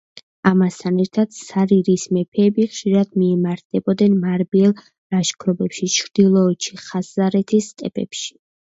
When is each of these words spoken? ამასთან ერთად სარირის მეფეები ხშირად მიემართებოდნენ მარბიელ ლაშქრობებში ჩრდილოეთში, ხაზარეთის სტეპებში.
ამასთან 0.51 0.95
ერთად 1.03 1.35
სარირის 1.39 2.05
მეფეები 2.17 2.65
ხშირად 2.71 3.13
მიემართებოდნენ 3.25 4.19
მარბიელ 4.25 4.77
ლაშქრობებში 4.87 5.95
ჩრდილოეთში, 6.01 6.85
ხაზარეთის 6.91 7.75
სტეპებში. 7.79 8.39